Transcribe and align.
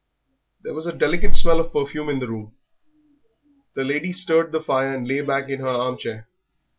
There 0.63 0.73
was 0.73 0.87
a 0.87 0.93
delicate 0.97 1.35
smell 1.35 1.59
of 1.59 1.71
perfume 1.71 2.09
in 2.09 2.17
the 2.17 2.27
room; 2.27 2.55
the 3.75 3.83
lady 3.83 4.13
stirred 4.13 4.51
the 4.51 4.59
fire 4.59 4.95
and 4.95 5.07
lay 5.07 5.21
back 5.21 5.47
in 5.47 5.59
her 5.59 5.67
armchair. 5.67 6.27